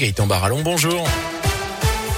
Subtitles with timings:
[0.00, 1.04] Gaëtan Barallon, bonjour.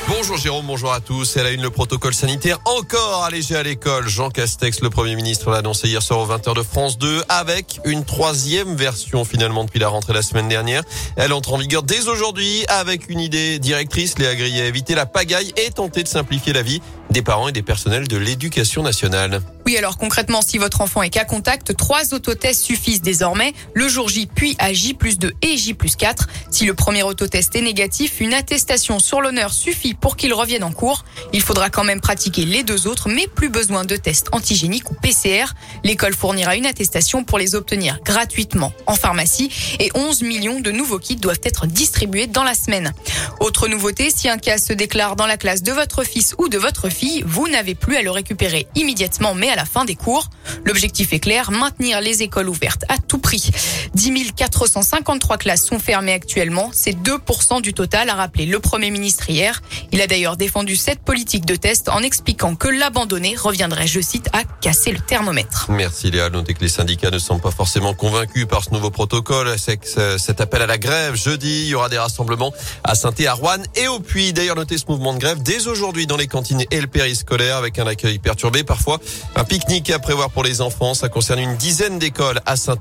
[0.06, 1.38] Bonjour Jérôme, bonjour à tous.
[1.38, 4.06] Elle a une le protocole sanitaire encore allégé à l'école.
[4.06, 7.80] Jean Castex, le Premier ministre, l'a annoncé hier soir aux 20h de France 2 avec
[7.86, 10.82] une troisième version finalement depuis la rentrée la semaine dernière.
[11.16, 15.54] Elle entre en vigueur dès aujourd'hui avec une idée directrice, Léa Grillet, éviter la pagaille
[15.56, 19.40] et tenter de simplifier la vie des parents et des personnels de l'éducation nationale.
[19.66, 23.52] Oui, alors concrètement, si votre enfant est cas contact, trois autotests suffisent désormais.
[23.74, 26.28] Le jour J, puis à J plus 2 et J plus 4.
[26.50, 30.72] Si le premier autotest est négatif, une attestation sur l'honneur suffit pour qu'il revienne en
[30.72, 31.04] cours.
[31.32, 34.94] Il faudra quand même pratiquer les deux autres, mais plus besoin de tests antigéniques ou
[34.94, 35.46] PCR.
[35.84, 40.98] L'école fournira une attestation pour les obtenir gratuitement en pharmacie et 11 millions de nouveaux
[40.98, 42.92] kits doivent être distribués dans la semaine.
[43.40, 46.58] Autre nouveauté, si un cas se déclare dans la classe de votre fils ou de
[46.58, 50.30] votre fille, vous n'avez plus à le récupérer immédiatement, mais à la fin des cours.
[50.64, 53.50] L'objectif est clair, maintenir les écoles ouvertes à tout prix.
[53.94, 56.70] 10 453 classes sont fermées actuellement.
[56.72, 59.62] C'est 2% du total, a rappelé le Premier ministre hier.
[59.92, 64.28] Il a d'ailleurs défendu cette politique de test en expliquant que l'abandonner reviendrait, je cite,
[64.32, 65.66] à casser le thermomètre.
[65.70, 66.30] Merci Léa.
[66.30, 69.54] Notez que les syndicats ne sont pas forcément convaincus par ce nouveau protocole.
[69.58, 72.52] C'est que cet appel à la grève, jeudi, il y aura des rassemblements
[72.84, 74.32] à saint à Rouen et au Puy.
[74.32, 77.78] D'ailleurs, notez ce mouvement de grève dès aujourd'hui dans les cantines et le périscolaire avec
[77.78, 78.98] un accueil perturbé, parfois
[79.36, 80.94] un pique-nique à prévoir pour les enfants.
[80.94, 82.76] Ça concerne une dizaine d'écoles à saint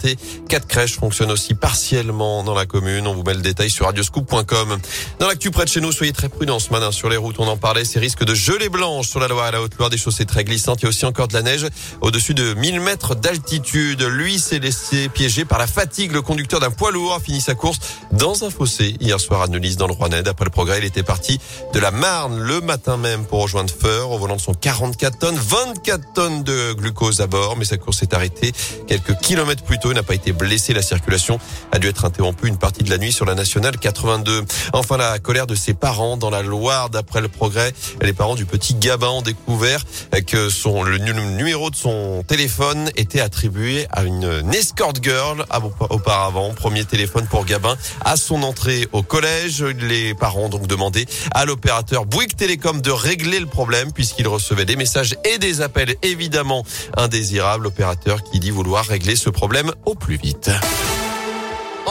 [0.47, 3.07] Quatre crèches fonctionnent aussi partiellement dans la commune.
[3.07, 4.77] On vous met le détail sur radioscoop.com.
[5.19, 7.39] Dans l'actu près de chez nous, soyez très prudents ce matin sur les routes.
[7.39, 9.97] On en parlait, ces risques de gelée blanche sur la Loire et la Haute-Loire, des
[9.97, 10.81] chaussées très glissantes.
[10.81, 11.67] Il y a aussi encore de la neige
[12.01, 14.01] au-dessus de 1000 mètres d'altitude.
[14.03, 16.11] Lui s'est laissé piéger par la fatigue.
[16.11, 17.79] Le conducteur d'un poids lourd a fini sa course
[18.11, 20.27] dans un fossé hier soir à Neuilly dans le Rouennais.
[20.27, 21.39] Après le progrès, il était parti
[21.73, 25.35] de la Marne le matin même pour rejoindre Feur au volant de son 44 tonnes,
[25.35, 27.57] 24 tonnes de glucose à bord.
[27.57, 28.53] Mais sa course s'est arrêtée
[28.87, 29.91] quelques kilomètres plus tôt.
[29.91, 30.73] Il n'a pas été blessé.
[30.73, 31.37] La circulation
[31.73, 34.45] a dû être interrompue une partie de la nuit sur la nationale 82.
[34.71, 36.89] Enfin, la colère de ses parents dans la Loire.
[36.89, 39.83] D'après le progrès, les parents du petit Gabin ont découvert
[40.25, 45.43] que son, le numéro de son téléphone était attribué à une escort girl
[45.89, 46.53] auparavant.
[46.53, 49.61] Premier téléphone pour Gabin à son entrée au collège.
[49.61, 54.65] Les parents ont donc demandé à l'opérateur Bouygues Télécom de régler le problème puisqu'il recevait
[54.65, 56.63] des messages et des appels évidemment
[56.97, 57.65] indésirables.
[57.65, 60.51] L'opérateur qui dit vouloir régler ce problème au plus vite.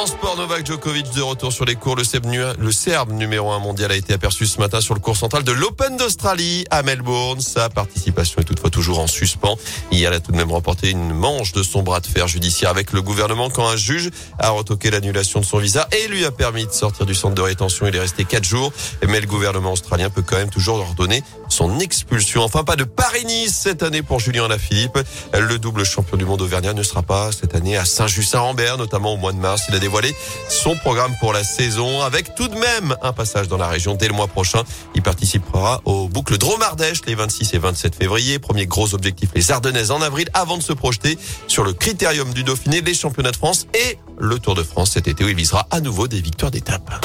[0.00, 1.96] En sport, Novak Djokovic de retour sur les cours.
[1.96, 5.50] Le Serbe, numéro un mondial a été aperçu ce matin sur le cours central de
[5.50, 7.40] l'Open d'Australie à Melbourne.
[7.40, 9.56] Sa participation est toutefois toujours en suspens.
[9.90, 12.70] Hier, il a tout de même remporté une manche de son bras de fer judiciaire
[12.70, 16.30] avec le gouvernement quand un juge a retoqué l'annulation de son visa et lui a
[16.30, 17.88] permis de sortir du centre de rétention.
[17.88, 18.72] Il est resté quatre jours.
[19.08, 21.24] Mais le gouvernement australien peut quand même toujours ordonner
[21.58, 22.44] son expulsion.
[22.44, 24.96] Enfin, pas de Paris-Nice cette année pour Julien Lafilippe.
[25.36, 29.16] Le double champion du monde auvergnat ne sera pas cette année à Saint-Just-Saint-Rambert, notamment au
[29.16, 29.64] mois de mars.
[29.68, 30.14] Il a dévoilé
[30.48, 34.06] son programme pour la saison avec tout de même un passage dans la région dès
[34.06, 34.62] le mois prochain.
[34.94, 38.38] Il participera aux boucles Dromardèche les 26 et 27 février.
[38.38, 42.44] Premier gros objectif, les Ardennaises en avril avant de se projeter sur le critérium du
[42.44, 45.66] Dauphiné, les championnats de France et le Tour de France cet été où il visera
[45.72, 47.04] à nouveau des victoires d'étape.